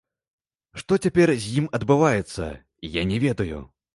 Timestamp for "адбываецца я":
1.79-3.01